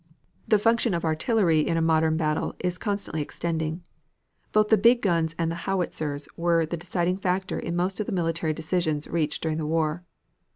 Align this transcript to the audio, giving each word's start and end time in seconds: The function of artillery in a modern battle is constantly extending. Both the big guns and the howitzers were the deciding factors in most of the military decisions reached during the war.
The 0.47 0.57
function 0.57 0.95
of 0.95 1.05
artillery 1.05 1.59
in 1.59 1.77
a 1.77 1.79
modern 1.79 2.17
battle 2.17 2.55
is 2.57 2.79
constantly 2.79 3.21
extending. 3.21 3.83
Both 4.51 4.69
the 4.69 4.75
big 4.79 4.99
guns 5.03 5.35
and 5.37 5.51
the 5.51 5.55
howitzers 5.69 6.27
were 6.35 6.65
the 6.65 6.75
deciding 6.75 7.17
factors 7.17 7.61
in 7.63 7.75
most 7.75 7.99
of 7.99 8.07
the 8.07 8.11
military 8.11 8.51
decisions 8.53 9.07
reached 9.07 9.43
during 9.43 9.59
the 9.59 9.67
war. 9.67 10.03